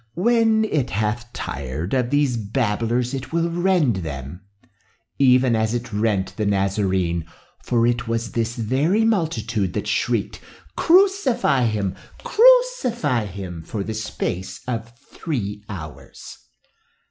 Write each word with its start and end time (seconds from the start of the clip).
When 0.15 0.65
it 0.65 0.89
hath 0.89 1.31
tired 1.31 1.93
of 1.93 2.09
these 2.09 2.35
babblers 2.35 3.13
it 3.13 3.31
will 3.31 3.51
rend 3.51 3.97
them, 3.97 4.41
even 5.19 5.55
as 5.55 5.75
it 5.75 5.93
rent 5.93 6.35
the 6.37 6.45
Nazarene, 6.47 7.23
for 7.63 7.85
it 7.85 8.07
was 8.07 8.31
this 8.31 8.55
very 8.55 9.05
multitude 9.05 9.73
that 9.73 9.85
shrieked, 9.85 10.41
'Crucify 10.75 11.65
him! 11.65 11.93
crucify 12.23 13.25
him!' 13.27 13.61
for 13.61 13.83
the 13.83 13.93
space 13.93 14.61
of 14.67 14.91
three 14.97 15.63
hours. 15.69 16.47